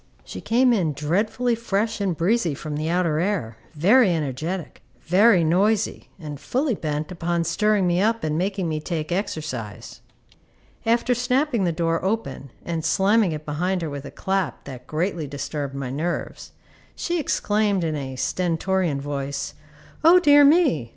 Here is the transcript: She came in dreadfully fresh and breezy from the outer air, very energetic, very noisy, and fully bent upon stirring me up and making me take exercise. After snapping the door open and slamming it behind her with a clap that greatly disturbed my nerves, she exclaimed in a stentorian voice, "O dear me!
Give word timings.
She 0.23 0.41
came 0.41 0.73
in 0.73 0.93
dreadfully 0.93 1.53
fresh 1.53 2.01
and 2.01 2.17
breezy 2.17 2.55
from 2.55 2.75
the 2.75 2.89
outer 2.89 3.19
air, 3.19 3.57
very 3.75 4.09
energetic, 4.11 4.81
very 5.01 5.43
noisy, 5.43 6.09
and 6.17 6.39
fully 6.39 6.73
bent 6.73 7.11
upon 7.11 7.43
stirring 7.43 7.85
me 7.85 8.01
up 8.01 8.23
and 8.23 8.35
making 8.35 8.67
me 8.67 8.79
take 8.79 9.11
exercise. 9.11 10.01
After 10.87 11.13
snapping 11.13 11.65
the 11.65 11.71
door 11.71 12.03
open 12.03 12.49
and 12.65 12.83
slamming 12.83 13.31
it 13.31 13.45
behind 13.45 13.83
her 13.83 13.91
with 13.91 14.05
a 14.05 14.09
clap 14.09 14.63
that 14.63 14.87
greatly 14.87 15.27
disturbed 15.27 15.75
my 15.75 15.91
nerves, 15.91 16.51
she 16.95 17.19
exclaimed 17.19 17.83
in 17.83 17.95
a 17.95 18.15
stentorian 18.15 18.99
voice, 18.99 19.53
"O 20.03 20.19
dear 20.19 20.43
me! 20.43 20.89